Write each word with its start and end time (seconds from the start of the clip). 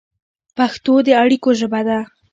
پښتو 0.57 0.93
د 1.05 1.07
اړیکو 1.21 1.49
ژبه 1.59 1.81
ده. 1.87 1.99